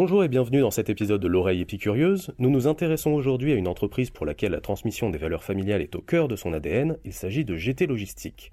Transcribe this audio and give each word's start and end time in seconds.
Bonjour 0.00 0.22
et 0.22 0.28
bienvenue 0.28 0.60
dans 0.60 0.70
cet 0.70 0.90
épisode 0.90 1.20
de 1.20 1.26
l'oreille 1.26 1.60
épicurieuse. 1.60 2.30
Nous 2.38 2.50
nous 2.50 2.68
intéressons 2.68 3.10
aujourd'hui 3.10 3.52
à 3.52 3.56
une 3.56 3.66
entreprise 3.66 4.10
pour 4.10 4.26
laquelle 4.26 4.52
la 4.52 4.60
transmission 4.60 5.10
des 5.10 5.18
valeurs 5.18 5.42
familiales 5.42 5.82
est 5.82 5.96
au 5.96 6.00
cœur 6.00 6.28
de 6.28 6.36
son 6.36 6.52
ADN. 6.52 6.98
Il 7.04 7.12
s'agit 7.12 7.44
de 7.44 7.56
GT 7.56 7.88
Logistique. 7.88 8.52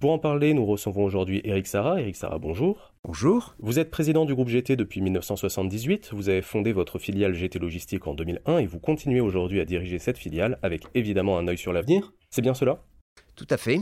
Pour 0.00 0.10
en 0.10 0.18
parler, 0.18 0.52
nous 0.52 0.66
recevons 0.66 1.02
aujourd'hui 1.02 1.40
Eric 1.44 1.66
Sarah. 1.66 1.98
Eric 1.98 2.14
Sarah, 2.14 2.38
bonjour. 2.38 2.92
Bonjour. 3.04 3.54
Vous 3.58 3.78
êtes 3.78 3.90
président 3.90 4.26
du 4.26 4.34
groupe 4.34 4.50
GT 4.50 4.76
depuis 4.76 5.00
1978. 5.00 6.10
Vous 6.12 6.28
avez 6.28 6.42
fondé 6.42 6.72
votre 6.72 6.98
filiale 6.98 7.32
GT 7.32 7.58
Logistique 7.58 8.06
en 8.06 8.12
2001 8.12 8.58
et 8.58 8.66
vous 8.66 8.78
continuez 8.78 9.22
aujourd'hui 9.22 9.60
à 9.60 9.64
diriger 9.64 9.98
cette 9.98 10.18
filiale 10.18 10.58
avec 10.60 10.82
évidemment 10.94 11.38
un 11.38 11.48
œil 11.48 11.56
sur 11.56 11.72
l'avenir. 11.72 12.12
C'est 12.28 12.42
bien 12.42 12.52
cela? 12.52 12.82
Tout 13.34 13.46
à 13.48 13.56
fait. 13.56 13.78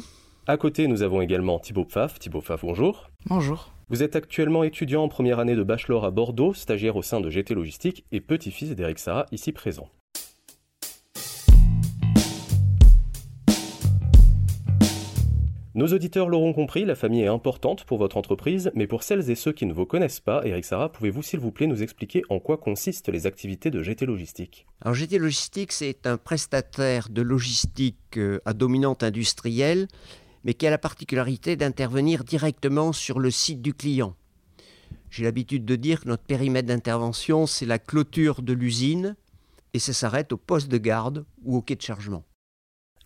À 0.46 0.56
côté, 0.56 0.88
nous 0.88 1.02
avons 1.02 1.20
également 1.20 1.58
Thibaut 1.58 1.84
Pfaff. 1.84 2.18
Thibaut 2.18 2.40
Pfaff, 2.40 2.62
bonjour. 2.62 3.10
Bonjour. 3.26 3.72
Vous 3.90 4.02
êtes 4.02 4.16
actuellement 4.16 4.64
étudiant 4.64 5.02
en 5.02 5.08
première 5.08 5.38
année 5.38 5.54
de 5.54 5.62
bachelor 5.62 6.04
à 6.04 6.10
Bordeaux, 6.10 6.54
stagiaire 6.54 6.96
au 6.96 7.02
sein 7.02 7.20
de 7.20 7.28
GT 7.28 7.54
Logistique 7.54 8.06
et 8.10 8.20
petit-fils 8.20 8.74
d'Eric 8.74 8.98
Sarah, 8.98 9.26
ici 9.32 9.52
présent. 9.52 9.90
Nos 15.74 15.86
auditeurs 15.88 16.28
l'auront 16.28 16.52
compris, 16.52 16.84
la 16.84 16.94
famille 16.94 17.22
est 17.22 17.28
importante 17.28 17.84
pour 17.84 17.98
votre 17.98 18.16
entreprise, 18.16 18.72
mais 18.74 18.86
pour 18.86 19.02
celles 19.02 19.30
et 19.30 19.34
ceux 19.34 19.52
qui 19.52 19.66
ne 19.66 19.72
vous 19.72 19.86
connaissent 19.86 20.20
pas, 20.20 20.40
Eric 20.44 20.64
Sarah, 20.64 20.90
pouvez-vous 20.90 21.22
s'il 21.22 21.38
vous 21.38 21.52
plaît 21.52 21.66
nous 21.66 21.82
expliquer 21.82 22.22
en 22.28 22.40
quoi 22.40 22.56
consistent 22.56 23.08
les 23.08 23.26
activités 23.26 23.70
de 23.70 23.82
GT 23.82 24.06
Logistique? 24.06 24.66
Alors 24.80 24.94
GT 24.94 25.18
Logistique, 25.18 25.72
c'est 25.72 26.06
un 26.06 26.16
prestataire 26.16 27.08
de 27.08 27.22
logistique 27.22 28.16
euh, 28.16 28.40
à 28.46 28.52
dominante 28.52 29.02
industrielle 29.02 29.86
mais 30.44 30.54
qui 30.54 30.66
a 30.66 30.70
la 30.70 30.78
particularité 30.78 31.56
d'intervenir 31.56 32.24
directement 32.24 32.92
sur 32.92 33.18
le 33.18 33.30
site 33.30 33.62
du 33.62 33.74
client. 33.74 34.14
J'ai 35.10 35.24
l'habitude 35.24 35.64
de 35.64 35.76
dire 35.76 36.00
que 36.00 36.08
notre 36.08 36.22
périmètre 36.22 36.68
d'intervention, 36.68 37.46
c'est 37.46 37.66
la 37.66 37.78
clôture 37.78 38.42
de 38.42 38.52
l'usine, 38.52 39.16
et 39.74 39.78
ça 39.78 39.92
s'arrête 39.92 40.32
au 40.32 40.36
poste 40.36 40.68
de 40.68 40.78
garde 40.78 41.24
ou 41.44 41.56
au 41.56 41.62
quai 41.62 41.76
de 41.76 41.82
chargement. 41.82 42.24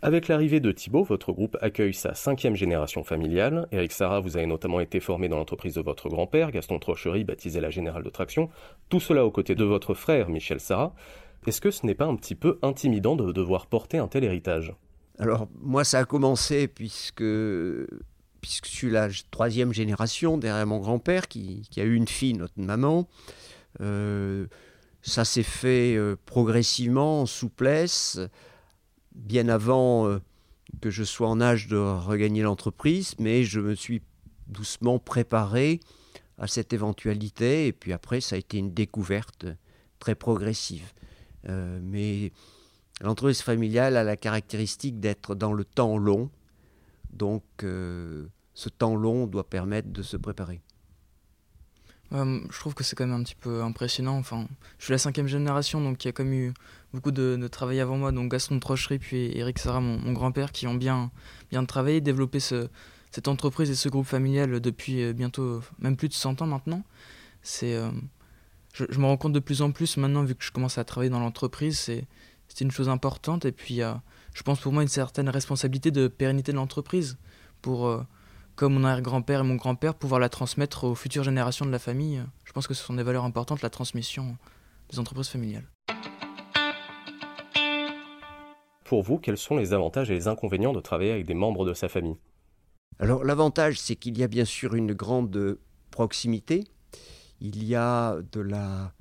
Avec 0.03 0.29
l'arrivée 0.29 0.61
de 0.61 0.71
Thibault, 0.71 1.05
votre 1.05 1.33
groupe 1.33 1.57
accueille 1.63 1.95
sa 1.95 2.13
cinquième 2.13 2.57
génération 2.57 3.05
familiale. 3.05 3.69
Eric 3.73 3.91
Sarah, 3.91 4.21
vous 4.21 4.37
avez 4.37 4.45
notamment 4.45 4.81
été 4.81 5.01
formé 5.01 5.31
dans 5.31 5.39
l'entreprise 5.39 5.75
de 5.75 5.81
votre 5.81 6.11
grand-père, 6.11 6.51
Gaston 6.51 6.79
Trochery, 6.79 7.25
baptisé 7.25 7.59
la 7.59 7.71
Générale 7.71 8.03
de 8.03 8.11
Traction. 8.11 8.51
Tout 8.91 9.01
cela 9.01 9.25
aux 9.25 9.31
côtés 9.31 9.55
de 9.55 9.65
votre 9.65 9.95
frère, 9.95 10.29
Michel 10.29 10.61
Sarah. 10.61 10.95
Est-ce 11.47 11.63
que 11.63 11.71
ce 11.71 11.87
n'est 11.87 11.95
pas 11.95 12.05
un 12.05 12.17
petit 12.17 12.35
peu 12.35 12.59
intimidant 12.61 13.17
de 13.17 13.33
devoir 13.33 13.67
porter 13.67 13.97
un 13.97 14.09
tel 14.09 14.25
héritage? 14.25 14.75
Alors 15.19 15.49
moi 15.61 15.85
ça 15.85 16.01
a 16.01 16.05
commencé 16.05 16.69
puisque, 16.69 17.25
puisque 18.41 18.67
je 18.67 18.71
suis 18.71 18.91
la 18.91 19.09
troisième 19.31 19.73
génération 19.73 20.39
derrière 20.39 20.67
mon 20.67 20.79
grand-père 20.79 21.29
qui, 21.29 21.63
a 21.77 21.83
eu 21.83 21.95
une 21.95 22.09
fille, 22.09 22.35
notre 22.35 22.59
maman. 22.61 23.09
Euh, 23.81 24.47
ça 25.03 25.25
s'est 25.25 25.43
fait 25.43 25.97
euh, 25.97 26.17
progressivement, 26.27 27.23
en 27.23 27.27
souplesse, 27.27 28.19
bien 29.15 29.49
avant 29.49 30.09
euh, 30.09 30.21
que 30.81 30.91
je 30.91 31.05
sois 31.05 31.29
en 31.29 31.41
âge 31.41 31.69
de 31.69 31.77
regagner 31.77 32.43
l'entreprise, 32.43 33.15
mais 33.19 33.45
je 33.45 33.61
me 33.61 33.75
suis 33.75 34.03
doucement 34.47 34.99
préparé 34.99 35.81
à 36.39 36.47
cette 36.47 36.73
éventualité, 36.73 37.69
et 37.69 37.73
puis 37.73 37.93
après 37.93 38.21
ça 38.21 38.37
a 38.37 38.39
été 38.39 38.59
une 38.59 38.75
découverte 38.75 39.47
très 40.01 40.15
progressive. 40.15 40.93
mais 41.47 42.33
L'entreprise 43.01 43.43
familiale 43.43 43.97
a 43.97 44.05
la 44.05 44.17
caractéristique 44.17 45.01
d'être 45.01 45.35
dans 45.35 45.53
le 45.53 45.65
temps 45.65 45.99
long, 45.99 46.31
donc 47.13 47.43
euh, 47.63 48.27
ce 48.55 48.69
temps 48.69 48.95
long 48.95 49.27
doit 49.27 49.49
permettre 49.49 49.89
de 49.89 50.03
se 50.03 50.17
préparer. 50.17 50.61
je 52.13 52.59
trouve 52.61 52.75
que 52.75 52.85
c'est 52.85 52.95
quand 52.95 53.07
même 53.07 53.21
un 53.21 53.25
petit 53.25 53.35
peu 53.35 53.63
impressionnant. 53.63 54.17
Enfin, 54.17 54.47
je 54.79 54.85
suis 54.85 54.93
la 54.93 54.99
cinquième 54.99 55.27
génération, 55.27 55.81
donc 55.81 56.05
il 56.05 56.09
y 56.09 56.11
a 56.11 56.23
même 56.23 56.33
eu 56.33 56.55
beaucoup 56.93 57.11
de, 57.11 57.49
travail 57.49 57.81
avant 57.81 57.99
moi. 57.99 58.13
Donc 58.13 58.31
Gaston 58.31 58.61
Trochery 58.61 59.01
puis 59.01 59.37
Eric 59.37 59.59
Sarah, 59.59 59.81
mon, 59.81 60.13
grand-père, 60.13 60.53
qui 60.53 60.69
ont 60.69 60.75
bien, 60.75 61.11
bien 61.51 61.65
travaillé, 61.65 62.01
développé 62.01 62.39
cette 62.39 63.27
entreprise 63.27 63.71
et 63.71 63.75
ce 63.75 63.89
groupe 63.89 64.07
familial 64.07 64.61
depuis 64.61 65.03
euh, 65.03 65.13
bientôt 65.13 65.63
même 65.81 65.97
plus 65.97 66.09
de 66.09 66.15
100 66.15 66.43
ans 66.43 66.47
maintenant. 66.47 66.85
C'est, 67.43 67.75
euh, 67.75 67.91
je, 68.73 68.85
je, 68.89 68.99
me 69.01 69.07
rends 69.07 69.17
compte 69.17 69.33
de 69.33 69.41
plus 69.41 69.63
en 69.63 69.73
plus 69.73 69.97
maintenant, 69.97 70.23
vu 70.23 70.37
que 70.37 70.45
je 70.45 70.53
commence 70.53 70.79
à 70.79 70.85
travailler 70.85 71.11
dans 71.11 71.21
l'entreprise, 71.21 71.79
c'est 71.79 72.07
c'est 72.49 72.61
une 72.61 72.71
chose 72.71 72.89
importante. 72.89 73.45
Et 73.45 73.53
puis, 73.53 73.83
euh, 73.83 73.95
je 74.35 74.43
pense 74.43 74.61
pour 74.61 74.73
moi 74.73 74.83
une 74.83 74.89
certaine 74.89 75.29
responsabilité 75.29 75.91
de 75.91 76.09
pérennité 76.09 76.53
de 76.53 76.57
l'entreprise 76.57 77.19
pour, 77.63 77.87
euh, 77.87 78.03
comme 78.57 78.75
mon 78.75 78.85
arrière-grand-père 78.85 79.41
et 79.41 79.45
mon 79.45 79.57
grand-père, 79.57 79.95
pouvoir 79.95 80.21
la 80.21 80.29
transmettre 80.29 80.85
aux 80.85 80.95
futures 80.95 81.25
générations 81.25 81.67
de 81.67 81.71
la 81.71 81.79
famille. 81.79 82.23
Je 82.45 82.53
pense 82.53 82.67
que 82.67 82.75
ce 82.75 82.85
sont 82.85 82.95
des 82.95 83.03
valeurs 83.03 83.25
importantes, 83.25 83.63
la 83.63 83.71
transmission 83.71 84.37
des 84.91 84.99
entreprises 84.99 85.29
familiales. 85.29 85.69
Pour 88.85 89.03
vous, 89.03 89.19
quels 89.19 89.39
sont 89.39 89.57
les 89.57 89.73
avantages 89.73 90.11
et 90.11 90.15
les 90.15 90.29
inconvénients 90.29 90.73
de 90.73 90.81
travailler 90.81 91.13
avec 91.13 91.27
des 91.27 91.35
membres 91.35 91.65
de 91.65 91.73
sa 91.73 91.89
famille? 91.89 92.17
Alors 92.99 93.25
l'avantage, 93.25 93.81
c'est 93.81 93.97
qu'il 93.97 94.19
y 94.19 94.23
a 94.23 94.29
bien 94.29 94.45
sûr 94.45 94.75
une 94.75 94.93
grande 94.93 95.59
proximité, 95.91 96.65
il 97.41 97.65
y 97.65 97.75
a 97.75 98.17
de 98.33 98.41
la 98.41 98.93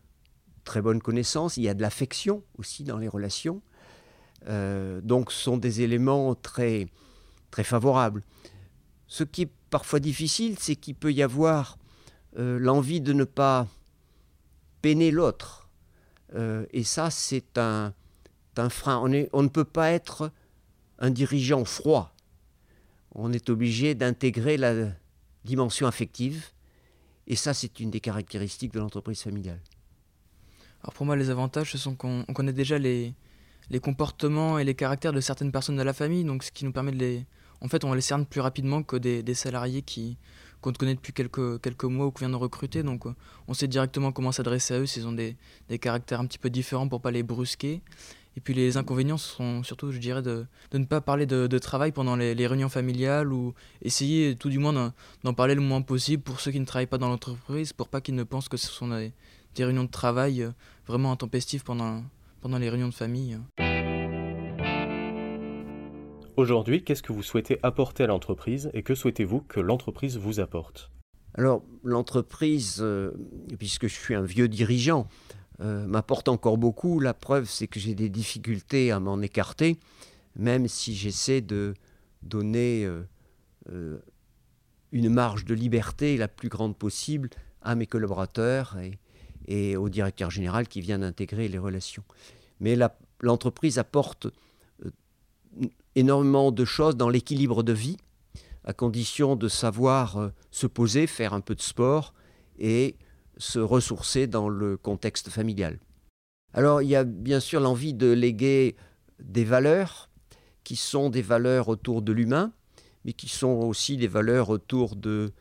très 0.63 0.81
bonne 0.81 1.01
connaissance, 1.01 1.57
il 1.57 1.63
y 1.63 1.69
a 1.69 1.73
de 1.73 1.81
l'affection 1.81 2.43
aussi 2.57 2.83
dans 2.83 2.97
les 2.97 3.07
relations. 3.07 3.61
Euh, 4.47 5.01
donc 5.01 5.31
ce 5.31 5.41
sont 5.41 5.57
des 5.57 5.81
éléments 5.81 6.35
très, 6.35 6.87
favorables. 7.51 8.23
Ce 9.07 9.23
qui 9.23 9.43
est 9.43 9.51
parfois 9.69 9.99
difficile, 9.99 10.57
c'est 10.59 10.75
qu'il 10.75 10.95
peut 10.95 11.13
y 11.13 11.21
avoir 11.21 11.77
euh, 12.37 12.57
l'envie 12.59 13.01
de 13.01 13.13
ne 13.13 13.23
pas 13.23 13.67
peiner 14.81 15.11
l'autre. 15.11 15.69
Euh, 16.35 16.65
et 16.71 16.83
ça, 16.83 17.11
c'est 17.11 17.57
un, 17.57 17.93
frein. 18.69 19.03
On 19.33 19.43
ne 19.43 19.47
peut 19.47 19.65
pas 19.65 19.91
être 19.91 20.31
un 20.99 21.11
dirigeant 21.11 21.63
froid. 21.65 22.15
On 23.13 23.31
est 23.31 23.49
obligé 23.49 23.93
d'intégrer 23.93 24.57
la 24.57 24.73
dimension 25.45 25.85
affective. 25.85 26.47
Et 27.27 27.35
ça, 27.35 27.53
c'est 27.53 27.79
une 27.79 27.91
des 27.91 27.99
caractéristiques 27.99 28.73
de 28.73 28.79
l'entreprise 28.79 29.21
familiale. 29.21 29.61
Alors 30.83 30.93
pour 30.93 31.05
moi, 31.05 31.15
les 31.15 31.29
avantages, 31.29 31.71
ce 31.71 31.77
sont 31.77 31.95
qu'on 31.95 32.23
connaît 32.33 32.53
déjà 32.53 32.77
les, 32.77 33.13
les 33.69 33.79
comportements 33.79 34.59
et 34.59 34.65
les 34.65 34.75
caractères 34.75 35.13
de 35.13 35.21
certaines 35.21 35.51
personnes 35.51 35.77
de 35.77 35.81
la 35.81 35.93
famille, 35.93 36.25
donc 36.25 36.43
ce 36.43 36.51
qui 36.51 36.65
nous 36.65 36.73
permet 36.73 36.91
de 36.91 36.97
les... 36.97 37.25
En 37.61 37.69
fait, 37.69 37.85
on 37.85 37.93
les 37.93 38.01
cerne 38.01 38.25
plus 38.25 38.41
rapidement 38.41 38.83
que 38.83 38.97
des, 38.97 39.23
des 39.23 39.33
salariés 39.33 39.81
qui 39.81 40.17
qu'on 40.63 40.71
connaît 40.71 40.95
depuis 40.95 41.13
quelques, 41.13 41.61
quelques 41.61 41.83
mois 41.83 42.07
ou 42.07 42.11
qu'on 42.11 42.19
vient 42.19 42.29
de 42.29 42.35
recruter. 42.35 42.83
Donc 42.83 43.03
on 43.47 43.53
sait 43.53 43.67
directement 43.67 44.11
comment 44.11 44.31
s'adresser 44.31 44.73
à 44.73 44.79
eux 44.79 44.85
s'ils 44.85 45.05
ont 45.05 45.11
des, 45.11 45.35
des, 45.69 45.77
caractères 45.77 46.19
un 46.21 46.25
petit 46.25 46.39
peu 46.39 46.49
différents 46.49 46.87
pour 46.87 47.01
pas 47.01 47.11
les 47.11 47.21
brusquer. 47.21 47.81
Et 48.35 48.41
puis 48.41 48.53
les 48.53 48.77
inconvénients 48.77 49.17
sont 49.17 49.61
surtout, 49.61 49.91
je 49.91 49.99
dirais, 49.99 50.21
de, 50.23 50.45
de 50.71 50.77
ne 50.77 50.85
pas 50.85 51.01
parler 51.01 51.25
de, 51.25 51.47
de 51.47 51.59
travail 51.59 51.91
pendant 51.91 52.15
les, 52.15 52.33
les, 52.33 52.47
réunions 52.47 52.69
familiales 52.69 53.31
ou 53.31 53.53
essayer 53.81 54.35
tout 54.35 54.49
du 54.49 54.57
moins 54.57 54.93
d'en 55.23 55.33
parler 55.33 55.53
le 55.53 55.61
moins 55.61 55.81
possible 55.81 56.23
pour 56.23 56.39
ceux 56.39 56.51
qui 56.51 56.59
ne 56.59 56.65
travaillent 56.65 56.87
pas 56.87 56.97
dans 56.97 57.09
l'entreprise, 57.09 57.73
pour 57.73 57.89
pas 57.89 58.01
qu'ils 58.01 58.15
ne 58.15 58.23
pensent 58.23 58.49
que 58.49 58.57
ce 58.57 58.67
sont 58.67 58.87
des, 58.87 59.11
des 59.55 59.65
réunions 59.65 59.83
de 59.83 59.91
travail 59.91 60.41
euh, 60.41 60.51
vraiment 60.87 61.11
intempestives 61.11 61.63
pendant, 61.63 62.03
pendant 62.41 62.57
les 62.57 62.69
réunions 62.69 62.89
de 62.89 62.93
famille. 62.93 63.39
Aujourd'hui, 66.35 66.83
qu'est-ce 66.83 67.03
que 67.03 67.13
vous 67.13 67.23
souhaitez 67.23 67.59
apporter 67.63 68.03
à 68.03 68.07
l'entreprise 68.07 68.69
et 68.73 68.81
que 68.83 68.95
souhaitez-vous 68.95 69.41
que 69.41 69.59
l'entreprise 69.59 70.17
vous 70.17 70.39
apporte? 70.39 70.91
Alors, 71.35 71.63
l'entreprise, 71.83 72.79
euh, 72.81 73.11
puisque 73.59 73.87
je 73.87 73.93
suis 73.93 74.15
un 74.15 74.23
vieux 74.23 74.47
dirigeant, 74.47 75.07
euh, 75.61 75.85
m'apporte 75.85 76.27
encore 76.29 76.57
beaucoup. 76.57 76.99
La 76.99 77.13
preuve, 77.13 77.45
c'est 77.45 77.67
que 77.67 77.79
j'ai 77.79 77.95
des 77.95 78.09
difficultés 78.09 78.91
à 78.91 78.99
m'en 78.99 79.21
écarter, 79.21 79.77
même 80.35 80.67
si 80.67 80.95
j'essaie 80.95 81.41
de 81.41 81.75
donner 82.23 82.87
une 84.93 85.09
marge 85.09 85.45
de 85.45 85.53
liberté 85.53 86.17
la 86.17 86.27
plus 86.27 86.49
grande 86.49 86.77
possible 86.77 87.29
à 87.61 87.75
mes 87.75 87.87
collaborateurs 87.87 88.77
et, 88.79 88.97
et 89.47 89.75
au 89.75 89.89
directeur 89.89 90.29
général 90.29 90.67
qui 90.67 90.81
vient 90.81 90.99
d'intégrer 90.99 91.47
les 91.47 91.57
relations. 91.57 92.03
Mais 92.59 92.77
l'entreprise 93.21 93.77
apporte 93.77 94.27
euh, 94.85 94.89
énormément 95.95 96.51
de 96.51 96.65
choses 96.65 96.95
dans 96.95 97.09
l'équilibre 97.09 97.63
de 97.63 97.73
vie, 97.73 97.97
à 98.63 98.73
condition 98.73 99.35
de 99.35 99.47
savoir 99.47 100.17
euh, 100.17 100.29
se 100.51 100.67
poser, 100.67 101.07
faire 101.07 101.33
un 101.33 101.41
peu 101.41 101.55
de 101.55 101.61
sport 101.61 102.13
et 102.59 102.95
se 103.37 103.59
ressourcer 103.59 104.27
dans 104.27 104.47
le 104.47 104.77
contexte 104.77 105.29
familial. 105.29 105.79
Alors 106.53 106.81
il 106.81 106.89
y 106.89 106.95
a 106.95 107.03
bien 107.03 107.39
sûr 107.39 107.59
l'envie 107.59 107.93
de 107.93 108.11
léguer 108.11 108.75
des 109.19 109.43
valeurs 109.43 110.09
qui 110.63 110.75
sont 110.75 111.09
des 111.09 111.21
valeurs 111.21 111.67
autour 111.67 112.01
de 112.01 112.11
l'humain, 112.11 112.53
mais 113.05 113.13
qui 113.13 113.27
sont 113.27 113.47
aussi 113.49 113.97
des 113.97 114.07
valeurs 114.07 114.49
autour 114.49 114.95
de, 114.95 115.33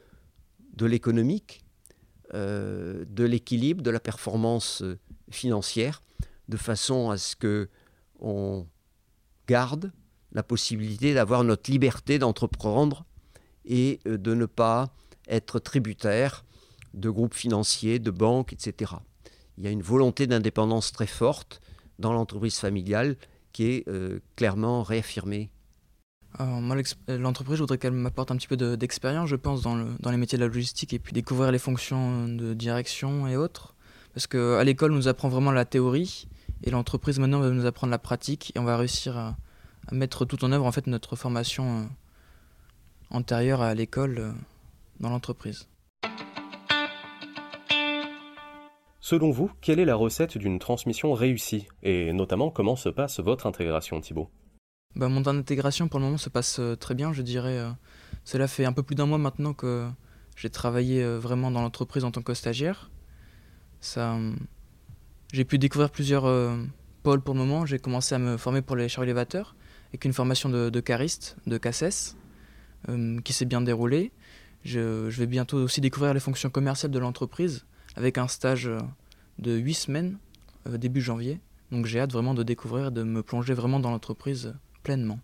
de 0.74 0.86
l'économique, 0.86 1.61
euh, 2.34 3.04
de 3.08 3.24
l'équilibre, 3.24 3.82
de 3.82 3.90
la 3.90 4.00
performance 4.00 4.82
euh, 4.82 4.98
financière, 5.30 6.02
de 6.48 6.56
façon 6.56 7.10
à 7.10 7.18
ce 7.18 7.36
que 7.36 7.68
on 8.20 8.66
garde 9.46 9.92
la 10.32 10.42
possibilité 10.42 11.12
d'avoir 11.12 11.44
notre 11.44 11.70
liberté 11.70 12.18
d'entreprendre 12.18 13.04
et 13.66 14.00
euh, 14.06 14.16
de 14.16 14.34
ne 14.34 14.46
pas 14.46 14.94
être 15.28 15.58
tributaire 15.58 16.46
de 16.94 17.10
groupes 17.10 17.34
financiers, 17.34 17.98
de 17.98 18.10
banques, 18.10 18.54
etc. 18.54 18.92
il 19.58 19.64
y 19.64 19.66
a 19.66 19.70
une 19.70 19.82
volonté 19.82 20.26
d'indépendance 20.26 20.90
très 20.92 21.06
forte 21.06 21.60
dans 21.98 22.14
l'entreprise 22.14 22.58
familiale 22.58 23.16
qui 23.52 23.64
est 23.64 23.86
clairement 24.36 24.82
réaffirmée. 24.82 25.50
L'entreprise, 26.38 27.56
je 27.56 27.62
voudrais 27.62 27.78
qu'elle 27.78 27.92
m'apporte 27.92 28.30
un 28.30 28.36
petit 28.36 28.48
peu 28.48 28.56
d'expérience, 28.76 29.28
je 29.28 29.36
pense, 29.36 29.62
dans, 29.62 30.10
les 30.10 30.16
métiers 30.16 30.38
de 30.38 30.42
la 30.44 30.48
logistique 30.48 30.92
et 30.92 30.98
puis 30.98 31.12
découvrir 31.12 31.52
les 31.52 31.58
fonctions 31.58 32.28
de 32.28 32.54
direction 32.54 33.26
et 33.26 33.36
autres. 33.36 33.74
Parce 34.14 34.26
qu'à 34.26 34.62
l'école, 34.64 34.92
on 34.92 34.96
nous 34.96 35.08
apprend 35.08 35.28
vraiment 35.28 35.52
la 35.52 35.64
théorie 35.64 36.28
et 36.64 36.70
l'entreprise 36.70 37.18
maintenant 37.18 37.40
va 37.40 37.50
nous 37.50 37.66
apprendre 37.66 37.90
la 37.90 37.98
pratique 37.98 38.52
et 38.54 38.58
on 38.58 38.64
va 38.64 38.76
réussir 38.76 39.16
à, 39.16 39.36
mettre 39.90 40.24
tout 40.24 40.44
en 40.44 40.52
œuvre 40.52 40.64
en 40.64 40.72
fait 40.72 40.86
notre 40.86 41.16
formation 41.16 41.80
euh, 41.80 41.84
antérieure 43.10 43.62
à 43.62 43.74
l'école 43.74 44.18
euh, 44.18 44.30
dans 45.00 45.10
l'entreprise. 45.10 45.66
Selon 49.00 49.32
vous, 49.32 49.50
quelle 49.60 49.80
est 49.80 49.84
la 49.84 49.96
recette 49.96 50.38
d'une 50.38 50.60
transmission 50.60 51.12
réussie? 51.12 51.66
Et 51.82 52.12
notamment, 52.12 52.50
comment 52.50 52.76
se 52.76 52.88
passe 52.88 53.18
votre 53.18 53.46
intégration, 53.46 54.00
Thibault 54.00 54.30
bah, 54.96 55.08
Mon 55.08 55.26
intégration, 55.26 55.88
pour 55.88 56.00
le 56.00 56.06
moment, 56.06 56.18
se 56.18 56.28
passe 56.28 56.58
euh, 56.58 56.76
très 56.76 56.94
bien, 56.94 57.12
je 57.12 57.22
dirais. 57.22 57.60
cela 58.24 58.48
fait 58.48 58.64
un 58.64 58.72
peu 58.72 58.82
plus 58.82 58.94
d'un 58.94 59.06
mois 59.06 59.18
maintenant 59.18 59.54
que 59.54 59.88
j'ai 60.36 60.50
travaillé 60.50 61.04
vraiment 61.18 61.50
dans 61.50 61.60
l'entreprise 61.60 62.04
en 62.04 62.10
tant 62.10 62.22
que 62.22 62.34
stagiaire. 62.34 62.90
Ça, 63.80 64.16
j'ai 65.32 65.44
pu 65.46 65.58
découvrir 65.58 65.90
plusieurs 65.90 66.26
euh, 66.26 66.56
pôles 67.02 67.22
pour 67.22 67.34
le 67.34 67.40
moment. 67.40 67.64
J'ai 67.64 67.78
commencé 67.78 68.14
à 68.14 68.18
me 68.18 68.36
former 68.36 68.60
pour 68.60 68.76
les 68.76 68.88
chariots 68.88 69.06
élévateurs 69.06 69.56
avec 69.88 70.04
une 70.04 70.12
formation 70.12 70.48
de, 70.48 70.80
cariste, 70.80 71.36
de 71.46 71.58
CACES, 71.58 72.16
euh, 72.88 73.18
qui 73.20 73.32
s'est 73.32 73.44
bien 73.44 73.60
déroulée. 73.60 74.12
Je, 74.64 75.08
vais 75.08 75.26
bientôt 75.26 75.58
aussi 75.58 75.80
découvrir 75.80 76.14
les 76.14 76.20
fonctions 76.20 76.50
commerciales 76.50 76.92
de 76.92 76.98
l'entreprise 76.98 77.64
avec 77.96 78.18
un 78.18 78.28
stage 78.28 78.68
euh, 78.68 78.78
de 79.38 79.52
8 79.52 79.74
semaines 79.74 80.18
début 80.66 81.00
janvier. 81.00 81.40
Donc 81.72 81.86
j'ai 81.86 81.98
hâte 81.98 82.12
vraiment 82.12 82.34
de 82.34 82.42
découvrir, 82.42 82.92
de 82.92 83.02
me 83.02 83.22
plonger 83.22 83.54
vraiment 83.54 83.80
dans 83.80 83.90
l'entreprise 83.90 84.54
pleinement. 84.82 85.20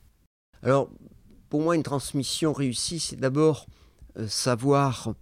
Alors, 0.63 0.91
pour 1.49 1.63
moi, 1.63 1.77
une 1.77 1.83
transmission 1.83 2.53
réussie, 2.53 3.01
c'est 3.01 3.17
d'abord 3.17 3.67
savoir 4.27 5.15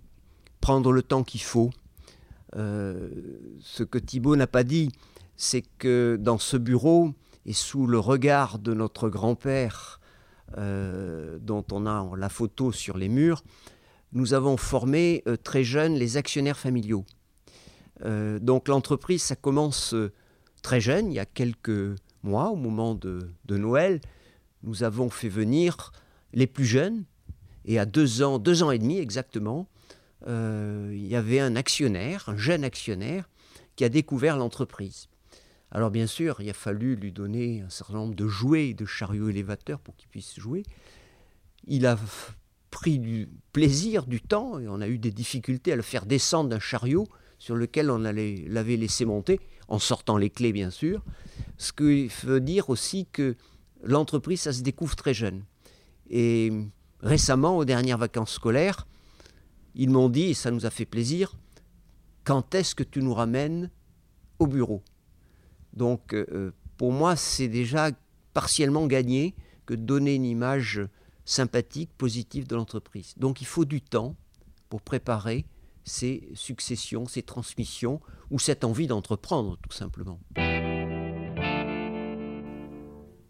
prendre 0.61 0.93
le 0.93 1.03
temps 1.03 1.23
qu'il 1.23 1.43
faut, 1.43 1.71
euh, 2.57 3.09
ce 3.61 3.83
que 3.83 3.99
Thibault 3.99 4.37
n'a 4.37 4.47
pas 4.47 4.65
dit, 4.65 4.91
c'est 5.37 5.63
que 5.79 6.19
dans 6.21 6.39
ce 6.39 6.57
bureau, 6.57 7.13
et 7.45 7.53
sous 7.53 7.87
le 7.87 7.99
regard 7.99 8.59
de 8.59 8.75
notre 8.75 9.09
grand-père, 9.09 10.01
euh, 10.59 11.39
dont 11.41 11.65
on 11.73 11.87
a 11.87 12.09
la 12.17 12.29
photo 12.29 12.73
sur 12.73 12.97
les 12.97 13.09
murs, 13.09 13.43
nous 14.13 14.35
avons 14.35 14.57
formé 14.57 15.23
euh, 15.27 15.37
très 15.37 15.65
jeunes 15.65 15.95
les 15.95 16.17
actionnaires 16.17 16.59
familiaux. 16.59 17.05
donc 18.05 18.69
l'entreprise, 18.69 19.23
ça 19.23 19.37
commence 19.37 19.95
très 20.63 20.81
jeune, 20.81 21.11
il 21.11 21.15
y 21.15 21.19
a 21.19 21.25
quelques 21.25 21.97
mois, 22.23 22.51
au 22.51 22.57
moment 22.57 22.95
de, 22.95 23.31
Noël, 23.49 24.01
nous 24.67 24.83
avons 24.83 25.09
fait 25.09 25.29
venir 25.29 25.93
les 26.33 26.47
plus 26.47 26.67
jeunes, 26.67 27.05
et 27.65 27.79
à 27.79 27.87
deux 27.87 28.23
ans, 28.23 28.39
deux 28.39 28.63
ans 28.63 28.71
et 28.71 28.79
demi 28.79 28.99
exactement, 28.99 29.69
euh, 30.27 30.91
il 30.93 31.07
y 31.07 31.17
avait 31.17 31.41
un 31.41 31.57
actionnaire, 31.57 32.29
un 32.29 32.37
jeune 32.37 32.65
actionnaire, 32.65 33.29
qui 33.77 33.85
a 33.85 33.89
découvert 33.89 34.37
l'entreprise. 34.37 35.09
Alors 35.71 35.91
bien 35.91 36.07
sûr, 36.07 36.41
il 36.41 36.49
a 36.49 36.55
fallu 36.55 36.97
lui 36.97 37.13
donner 37.13 37.63
un 37.63 37.71
certain 37.71 37.95
nombre 37.95 38.15
de 38.15 38.27
jouets, 38.27 38.75
de 38.75 38.87
chariots 38.87 39.29
élévateurs 39.29 39.81
pour 39.81 39.97
qu'il 39.97 40.09
puisse 40.09 40.39
jouer. 40.39 40.63
Il 41.67 41.87
a 41.87 41.99
pris 42.71 42.99
du 42.99 43.29
plaisir, 43.53 44.07
du 44.07 44.21
temps, 44.21 44.59
et 44.59 44.69
on 44.69 44.81
a 44.81 44.89
eu 44.89 44.99
des 44.99 45.11
difficultés 45.11 45.73
à 45.73 45.77
le 45.77 45.83
faire 45.83 46.07
descendre 46.07 46.51
d'un 46.51 46.61
chariot 46.61 47.07
sur 47.39 47.57
lequel 47.57 47.91
on 47.91 47.99
l'avait 47.99 48.77
laissé 48.77 49.05
monter, 49.05 49.41
en 49.69 49.79
sortant 49.79 50.17
les 50.17 50.31
clés 50.31 50.53
bien 50.53 50.71
sûr. 50.71 51.05
Ce 51.59 51.73
qui 51.73 52.09
veut 52.25 52.41
dire 52.41 52.71
aussi 52.71 53.07
que 53.13 53.37
l'entreprise, 53.87 54.43
ça 54.43 54.53
se 54.53 54.63
découvre 54.63 54.97
très 54.97 55.15
jeune. 55.15 55.45
Et 56.11 56.53
récemment, 57.01 57.57
aux 57.57 57.65
dernières 57.65 57.99
vacances 57.99 58.33
scolaires, 58.33 58.87
ils 59.75 59.91
m'ont 59.91 60.09
dit, 60.09 60.31
et 60.31 60.35
ça 60.35 60.51
nous 60.51 60.67
a 60.67 60.71
fait 60.71 60.87
plaisir, 60.87 61.37
quand 62.25 62.55
est-ce 62.55 62.75
que 62.75 62.83
tu 62.83 63.03
nous 63.03 63.15
ramènes 63.15 63.71
au 64.39 64.47
bureau? 64.47 64.83
Donc 65.73 66.13
euh, 66.13 66.27
euh, 66.33 66.51
pour 66.77 66.93
moi, 66.93 67.17
c'est 67.17 67.49
déjà 67.49 67.91
partiellement 68.33 68.87
gagné 68.87 69.35
que 69.67 69.75
donner 69.75 70.15
une 70.15 70.25
image 70.25 70.81
sympathique, 71.25 71.91
positive 71.97 72.47
de 72.47 72.57
l'entreprise. 72.57 73.15
Donc 73.17 73.41
il 73.41 73.47
faut 73.47 73.65
du 73.65 73.81
temps 73.81 74.17
pour 74.69 74.81
préparer 74.81 75.47
ces 75.85 76.29
successions, 76.35 77.07
ces 77.07 77.23
transmissions, 77.23 78.01
ou 78.31 78.39
cette 78.39 78.65
envie 78.65 78.87
d'entreprendre 78.89 79.57
tout 79.63 79.73
simplement. 79.73 80.19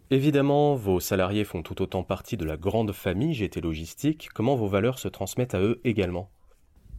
Évidemment, 0.09 0.75
vos 0.75 1.01
salariés 1.01 1.43
font 1.43 1.61
tout 1.61 1.81
autant 1.81 2.03
partie 2.03 2.37
de 2.37 2.45
la 2.45 2.55
grande 2.55 2.93
famille 2.93 3.33
GT 3.33 3.59
Logistique. 3.59 4.29
Comment 4.33 4.55
vos 4.55 4.67
valeurs 4.67 4.99
se 4.99 5.09
transmettent 5.09 5.53
à 5.53 5.59
eux 5.59 5.81
également? 5.83 6.29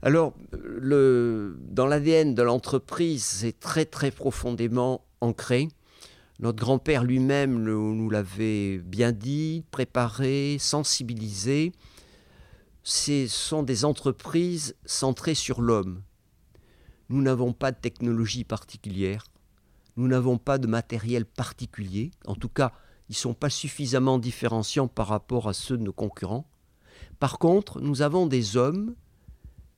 Alors, 0.03 0.35
dans 0.53 1.87
l'ADN 1.87 2.35
de 2.35 2.43
l'entreprise, 2.43 3.25
c'est 3.25 3.59
très 3.59 3.87
très 3.87 4.11
profondément 4.11 5.05
ancré. 5.23 5.69
Notre 6.39 6.59
grand-père 6.59 7.03
lui-même 7.03 7.63
nous 7.63 8.11
l'avait 8.11 8.79
bien 8.79 9.13
dit, 9.13 9.65
préparé, 9.71 10.59
sensibilisé. 10.61 11.73
Ce 12.83 13.27
sont 13.27 13.63
des 13.63 13.85
entreprises 13.85 14.77
centrées 14.85 15.35
sur 15.35 15.63
l'homme. 15.63 16.03
Nous 17.09 17.23
n'avons 17.23 17.55
pas 17.55 17.73
de 17.73 17.79
technologie 17.79 18.45
particulière, 18.45 19.25
nous 19.97 20.09
n'avons 20.09 20.37
pas 20.37 20.59
de 20.59 20.67
matériel 20.67 21.25
particulier, 21.25 22.11
en 22.27 22.35
tout 22.35 22.51
cas, 22.51 22.73
ils 23.09 23.13
ne 23.13 23.17
sont 23.17 23.35
pas 23.35 23.51
suffisamment 23.51 24.19
différenciants 24.19 24.89
par 24.89 25.09
rapport 25.09 25.49
à 25.49 25.55
ceux 25.55 25.77
de 25.77 25.83
nos 25.83 25.93
concurrents. 25.93 26.47
Par 27.19 27.39
contre, 27.39 27.81
nous 27.81 28.03
avons 28.03 28.27
des 28.27 28.57
hommes 28.57 28.95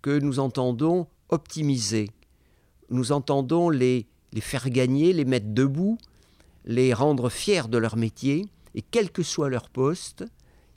que 0.02 0.18
nous 0.18 0.40
entendons 0.40 1.06
optimiser. 1.28 2.10
Nous 2.90 3.12
entendons 3.12 3.70
les, 3.70 4.06
faire 4.40 4.68
gagner, 4.68 5.12
les 5.12 5.24
mettre 5.24 5.48
debout, 5.48 5.98
les 6.64 6.92
rendre 6.92 7.30
fiers 7.30 7.68
de 7.68 7.78
leur 7.78 7.96
métier, 7.96 8.46
et 8.74 8.82
quel 8.82 9.10
que 9.10 9.22
soit 9.22 9.48
leur 9.48 9.70
poste, 9.70 10.24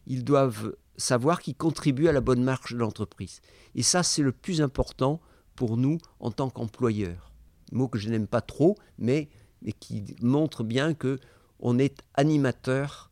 ils 0.08 0.24
doivent 0.24 0.76
savoir 0.98 1.42
qu'ils 1.42 1.56
contribuent 1.56 2.08
à 2.08 2.14
la 2.14 2.22
bonne 2.22 2.44
marche 2.44 2.74
de 2.74 2.78
l'entreprise. 2.78 3.42
Et 3.76 3.84
ça, 3.84 4.04
c'est 4.04 4.22
le 4.22 4.32
plus 4.32 4.62
important 4.62 5.20
pour 5.56 5.78
nous 5.78 5.98
en 6.20 6.32
tant 6.32 6.50
qu'employeurs. 6.50 7.32
Mot 7.72 7.88
que 7.88 7.98
je 7.98 8.10
n'aime 8.10 8.28
pas 8.28 8.42
trop, 8.42 8.76
mais 8.98 9.30
qui 9.80 10.16
montre 10.22 10.64
bien 10.64 10.94
que 10.94 11.20
on 11.64 11.80
est 11.80 12.04
animateur 12.14 13.10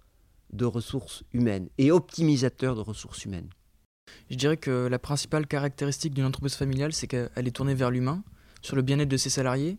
de 0.51 0.65
ressources 0.65 1.24
humaines 1.31 1.70
et 1.77 1.89
optimisateur 1.89 2.75
de 2.75 2.81
ressources 2.81 3.24
humaines. 3.24 3.50
Je 4.29 4.36
dirais 4.36 4.58
que 4.58 4.88
la 4.88 5.00
principale 5.00 5.48
caractéristique 5.48 6.13
d'une 6.13 6.25
entreprise 6.25 6.55
familiale, 6.55 6.91
c'est 6.91 7.08
qu'elle 7.08 7.48
est 7.48 7.55
tournée 7.55 7.74
vers 7.74 7.89
l'humain, 7.89 8.24
sur 8.62 8.75
le 8.75 8.81
bien-être 8.81 9.08
de 9.08 9.15
ses 9.15 9.29
salariés, 9.29 9.77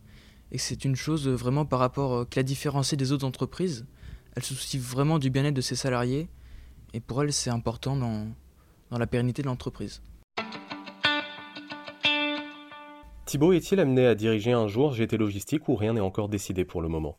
et 0.52 0.58
c'est 0.58 0.86
une 0.86 0.96
chose 0.96 1.28
vraiment 1.28 1.66
par 1.66 1.80
rapport 1.80 2.14
euh, 2.14 2.24
qui 2.24 2.38
la 2.38 2.42
différencie 2.42 2.96
des 2.96 3.12
autres 3.12 3.26
entreprises. 3.26 3.86
Elle 4.34 4.42
se 4.42 4.54
soucie 4.54 4.78
vraiment 4.78 5.18
du 5.18 5.28
bien-être 5.28 5.54
de 5.54 5.60
ses 5.60 5.76
salariés, 5.76 6.30
et 6.94 7.00
pour 7.00 7.22
elle, 7.22 7.32
c'est 7.32 7.50
important 7.50 7.94
dans, 7.94 8.26
dans 8.90 8.98
la 8.98 9.06
pérennité 9.06 9.42
de 9.42 9.48
l'entreprise. 9.48 10.00
Thibaut 13.26 13.52
est-il 13.52 13.80
amené 13.80 14.06
à 14.06 14.14
diriger 14.14 14.52
un 14.52 14.66
jour 14.66 14.94
GT 14.94 15.18
Logistique 15.18 15.68
ou 15.68 15.76
rien 15.76 15.92
n'est 15.92 16.00
encore 16.00 16.30
décidé 16.30 16.64
pour 16.64 16.80
le 16.80 16.88
moment? 16.88 17.18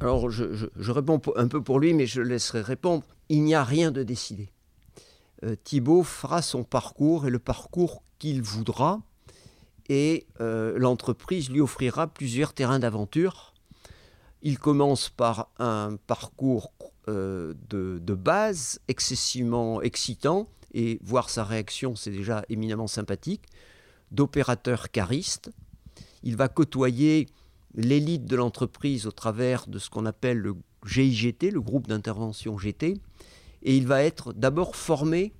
Alors, 0.00 0.30
je, 0.30 0.90
réponds 0.90 1.20
un 1.36 1.46
peu 1.46 1.62
pour 1.62 1.78
lui, 1.78 1.92
mais 1.92 2.06
je 2.06 2.22
laisserai 2.22 2.62
répondre. 2.62 3.04
Il 3.28 3.42
n'y 3.44 3.54
a 3.54 3.62
rien 3.62 3.90
de 3.90 4.02
décidé. 4.02 4.48
Euh, 5.44 5.56
Thibault 5.62 6.04
fera 6.04 6.40
son 6.40 6.64
parcours 6.64 7.26
et 7.26 7.30
le 7.30 7.38
parcours 7.38 8.02
qu'il 8.18 8.40
voudra, 8.40 9.02
et 9.90 10.26
euh, 10.40 10.78
l'entreprise 10.78 11.50
lui 11.50 11.60
offrira 11.60 12.06
plusieurs 12.06 12.54
terrains 12.54 12.78
d'aventure. 12.78 13.52
Il 14.42 14.58
commence 14.58 15.10
par 15.10 15.50
un 15.58 15.96
parcours 16.06 16.72
euh, 17.08 17.54
de, 17.68 17.98
de, 18.02 18.14
base 18.14 18.80
excessivement 18.88 19.82
excitant, 19.82 20.48
et 20.72 20.98
voir 21.02 21.28
sa 21.28 21.44
réaction, 21.44 21.94
c'est 21.94 22.10
déjà 22.10 22.44
éminemment 22.48 22.86
sympathique, 22.86 23.42
d'opérateur 24.12 24.90
cariste. 24.90 25.50
Il 26.22 26.36
va 26.36 26.48
côtoyer 26.48 27.26
l'élite 27.74 28.24
de 28.24 28.36
l'entreprise 28.36 29.06
au 29.06 29.12
travers 29.12 29.66
de 29.66 29.78
ce 29.78 29.90
qu'on 29.90 30.06
appelle 30.06 30.38
le 30.38 30.54
GIGT, 30.84 31.50
le 31.50 31.60
groupe 31.60 31.86
d'intervention 31.86 32.58
GT, 32.58 32.94
et 33.62 33.76
il 33.76 33.86
va 33.86 34.02
être 34.02 34.32
d'abord 34.32 34.76
formé 34.76 35.32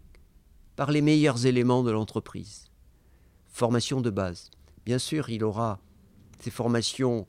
par 0.77 0.91
les 0.91 1.01
meilleurs 1.01 1.47
éléments 1.47 1.83
de 1.83 1.91
l'entreprise. 1.91 2.71
Formation 3.49 4.01
de 4.01 4.11
base. 4.11 4.51
Bien 4.85 4.99
sûr, 4.99 5.29
il 5.31 5.45
aura 5.45 5.81
ses 6.41 6.51
formations 6.51 7.27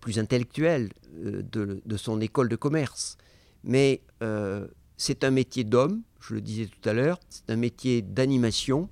plus 0.00 0.18
intellectuelles 0.18 0.90
euh, 1.24 1.42
de, 1.42 1.96
son 1.96 2.20
école 2.20 2.48
de 2.48 2.56
commerce, 2.56 3.16
mais 3.64 4.02
euh, 4.22 4.66
c'est 4.96 5.24
un 5.24 5.30
métier 5.30 5.64
d'homme, 5.64 6.02
je 6.20 6.34
le 6.34 6.40
disais 6.40 6.66
tout 6.66 6.88
à 6.88 6.92
l'heure, 6.92 7.18
c'est 7.28 7.48
un 7.50 7.56
métier 7.56 8.02
d'animation, 8.02 8.88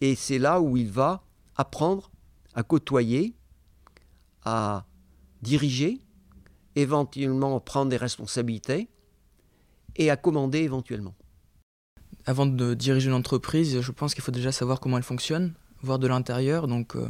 et 0.00 0.14
c'est 0.14 0.38
là 0.38 0.60
où 0.60 0.76
il 0.76 0.90
va 0.90 1.24
apprendre 1.56 2.10
à 2.54 2.62
côtoyer, 2.62 3.34
à 4.44 4.86
diriger, 5.42 6.00
éventuellement 6.76 7.58
prendre 7.60 7.90
des 7.90 7.96
responsabilités 7.96 8.88
et 9.96 10.10
à 10.10 10.16
commander 10.16 10.60
éventuellement. 10.60 11.14
Avant 12.26 12.46
de 12.46 12.74
diriger 12.74 13.08
une 13.08 13.14
entreprise, 13.14 13.80
je 13.80 13.92
pense 13.92 14.14
qu'il 14.14 14.22
faut 14.22 14.32
déjà 14.32 14.52
savoir 14.52 14.80
comment 14.80 14.98
elle 14.98 15.02
fonctionne, 15.02 15.54
voir 15.82 15.98
de 15.98 16.06
l'intérieur, 16.06 16.68
donc 16.68 16.96
euh, 16.96 17.08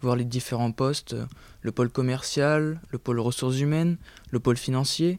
voir 0.00 0.16
les 0.16 0.24
différents 0.24 0.72
postes, 0.72 1.14
euh, 1.14 1.26
le 1.62 1.72
pôle 1.72 1.90
commercial, 1.90 2.80
le 2.90 2.98
pôle 2.98 3.20
ressources 3.20 3.58
humaines, 3.58 3.96
le 4.30 4.40
pôle 4.40 4.56
financier, 4.56 5.18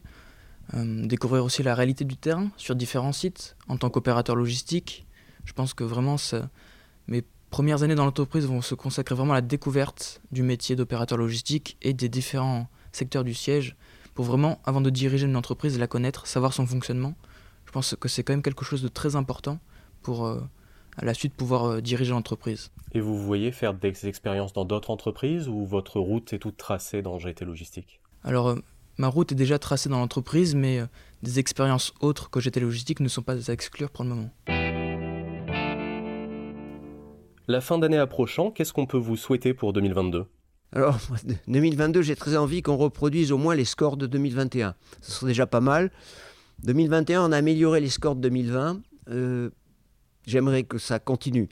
euh, 0.74 1.06
découvrir 1.06 1.44
aussi 1.44 1.62
la 1.62 1.74
réalité 1.74 2.04
du 2.04 2.16
terrain 2.16 2.50
sur 2.56 2.76
différents 2.76 3.12
sites 3.12 3.56
en 3.68 3.76
tant 3.76 3.90
qu'opérateur 3.90 4.36
logistique. 4.36 5.06
Je 5.44 5.52
pense 5.52 5.74
que 5.74 5.84
vraiment 5.84 6.16
mes 7.08 7.24
premières 7.52 7.82
années 7.82 7.94
dans 7.94 8.06
l'entreprise 8.06 8.46
vont 8.46 8.62
se 8.62 8.74
consacrer 8.74 9.14
vraiment 9.14 9.34
à 9.34 9.36
la 9.36 9.42
découverte 9.42 10.22
du 10.32 10.42
métier 10.42 10.74
d'opérateur 10.74 11.18
logistique 11.18 11.76
et 11.82 11.92
des 11.92 12.08
différents 12.08 12.66
secteurs 12.92 13.24
du 13.24 13.34
siège 13.34 13.76
pour 14.14 14.24
vraiment, 14.24 14.60
avant 14.64 14.80
de 14.80 14.88
diriger 14.90 15.26
une 15.26 15.36
entreprise, 15.36 15.78
la 15.78 15.86
connaître, 15.86 16.26
savoir 16.26 16.54
son 16.54 16.66
fonctionnement. 16.66 17.14
Je 17.66 17.72
pense 17.72 17.94
que 18.00 18.08
c'est 18.08 18.24
quand 18.24 18.32
même 18.32 18.42
quelque 18.42 18.64
chose 18.64 18.82
de 18.82 18.88
très 18.88 19.16
important 19.16 19.60
pour 20.02 20.26
euh, 20.26 20.40
à 20.96 21.04
la 21.04 21.12
suite 21.12 21.34
pouvoir 21.34 21.64
euh, 21.64 21.80
diriger 21.82 22.12
l'entreprise. 22.12 22.70
Et 22.92 23.00
vous 23.00 23.18
voyez 23.18 23.52
faire 23.52 23.74
des 23.74 24.08
expériences 24.08 24.54
dans 24.54 24.64
d'autres 24.64 24.90
entreprises 24.90 25.46
ou 25.46 25.66
votre 25.66 26.00
route 26.00 26.32
est 26.32 26.38
toute 26.38 26.56
tracée 26.56 27.02
dans 27.02 27.18
GT 27.18 27.44
Logistique? 27.44 28.00
Alors, 28.24 28.48
euh, 28.48 28.56
ma 28.96 29.08
route 29.08 29.30
est 29.30 29.36
déjà 29.36 29.58
tracée 29.58 29.90
dans 29.90 29.98
l'entreprise, 29.98 30.54
mais 30.54 30.80
des 31.22 31.38
expériences 31.38 31.92
autres 32.00 32.30
que 32.30 32.40
GT 32.40 32.60
Logistique 32.60 33.00
ne 33.00 33.08
sont 33.08 33.22
pas 33.22 33.50
à 33.50 33.52
exclure 33.52 33.90
pour 33.90 34.04
le 34.04 34.10
moment. 34.10 34.30
La 37.48 37.60
fin 37.60 37.78
d'année 37.78 37.98
approchant, 37.98 38.50
qu'est-ce 38.50 38.72
qu'on 38.72 38.86
peut 38.86 38.98
vous 38.98 39.16
souhaiter 39.16 39.54
pour 39.54 39.72
2022 39.72 40.26
alors, 40.74 40.98
2022, 41.48 42.00
j'ai 42.00 42.16
très 42.16 42.34
envie 42.34 42.62
qu'on 42.62 42.78
reproduise 42.78 43.30
au 43.30 43.36
moins 43.36 43.54
les 43.54 43.66
scores 43.66 43.98
de 43.98 44.06
2021. 44.06 44.74
Ce 45.02 45.12
serait 45.12 45.26
déjà 45.26 45.46
pas 45.46 45.60
mal. 45.60 45.90
2021, 46.62 47.28
on 47.28 47.32
a 47.32 47.36
amélioré 47.36 47.78
les 47.80 47.90
scores 47.90 48.16
de 48.16 48.22
2020. 48.22 48.80
Euh, 49.10 49.50
j'aimerais 50.26 50.62
que 50.62 50.78
ça 50.78 50.98
continue. 50.98 51.50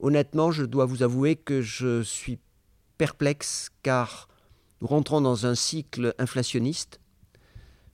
Honnêtement, 0.00 0.50
je 0.50 0.64
dois 0.64 0.84
vous 0.84 1.02
avouer 1.02 1.34
que 1.34 1.62
je 1.62 2.02
suis 2.02 2.38
perplexe 2.98 3.70
car 3.82 4.28
nous 4.82 4.88
rentrons 4.88 5.22
dans 5.22 5.46
un 5.46 5.54
cycle 5.54 6.14
inflationniste. 6.18 7.00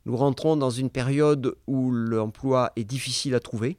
Nous 0.06 0.16
rentrons 0.16 0.56
dans 0.56 0.70
une 0.70 0.90
période 0.90 1.54
où 1.68 1.92
l'emploi 1.92 2.72
est 2.74 2.84
difficile 2.84 3.34
à 3.36 3.40
trouver, 3.40 3.78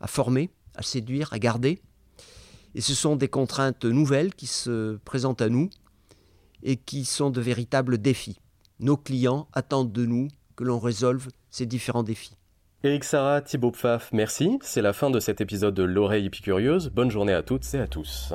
à 0.00 0.06
former, 0.06 0.50
à 0.74 0.82
séduire, 0.82 1.32
à 1.32 1.38
garder. 1.38 1.80
Et 2.74 2.80
ce 2.80 2.94
sont 2.94 3.16
des 3.16 3.28
contraintes 3.28 3.84
nouvelles 3.84 4.34
qui 4.34 4.46
se 4.46 4.96
présentent 5.04 5.42
à 5.42 5.48
nous 5.48 5.70
et 6.62 6.76
qui 6.76 7.04
sont 7.04 7.30
de 7.30 7.40
véritables 7.40 7.98
défis. 7.98 8.40
Nos 8.80 8.96
clients 8.96 9.48
attendent 9.52 9.92
de 9.92 10.06
nous 10.06 10.28
que 10.56 10.64
l'on 10.64 10.78
résolve 10.78 11.28
ces 11.50 11.66
différents 11.66 12.02
défis. 12.02 12.36
Eric 12.82 13.04
Sarah, 13.04 13.40
Thibaut 13.40 13.70
Pfaff, 13.70 14.10
merci. 14.12 14.58
C'est 14.62 14.82
la 14.82 14.92
fin 14.92 15.10
de 15.10 15.20
cet 15.20 15.40
épisode 15.40 15.74
de 15.74 15.84
L'oreille 15.84 16.26
épicurieuse. 16.26 16.90
Bonne 16.90 17.10
journée 17.10 17.32
à 17.32 17.42
toutes 17.42 17.72
et 17.74 17.80
à 17.80 17.86
tous. 17.86 18.34